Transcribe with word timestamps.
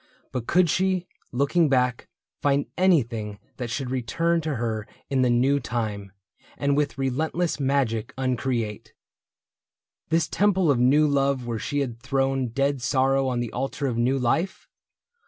—But 0.33 0.47
could 0.47 0.67
she, 0.67 1.05
looking 1.31 1.69
back, 1.69 2.09
find 2.41 2.65
anything 2.75 3.37
That 3.57 3.69
should 3.69 3.91
return 3.91 4.41
to 4.41 4.55
her 4.55 4.87
in 5.11 5.21
the 5.21 5.29
new 5.29 5.59
time, 5.59 6.11
And 6.57 6.75
with 6.75 6.97
relentless 6.97 7.59
magic 7.59 8.11
uncreate 8.17 8.85
THE 8.85 8.91
BOOK 10.17 10.23
OF 10.33 10.39
ANN 10.41 10.49
AND 10.49 10.57
ALE 10.57 10.63
137 10.65 10.65
This 10.65 10.65
temple 10.65 10.71
of 10.71 10.79
new 10.79 11.07
love 11.07 11.45
where 11.45 11.59
she 11.59 11.81
had 11.81 11.99
thrown 12.01 12.47
Dead 12.47 12.81
sorrow 12.81 13.27
on 13.27 13.41
the 13.41 13.53
altar 13.53 13.85
of 13.85 13.99
new 13.99 14.17
life 14.17 14.67